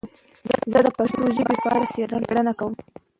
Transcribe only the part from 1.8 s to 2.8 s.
څېړنه کوم.